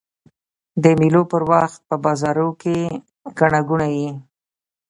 د 0.83 0.85
مېلو 0.99 1.21
پر 1.31 1.41
وخت 1.51 1.79
په 1.89 1.95
بازارو 2.05 2.47
کښي 2.61 2.77
ګڼه 3.39 3.59
ګوڼه 3.69 3.87
يي. 3.97 4.09